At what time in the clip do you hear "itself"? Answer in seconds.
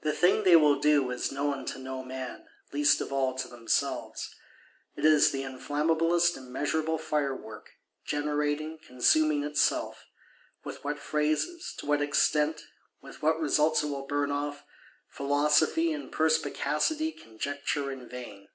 9.44-10.04